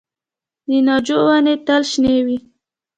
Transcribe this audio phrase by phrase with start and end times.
[0.67, 2.37] د ناجو ونې تل شنې وي؟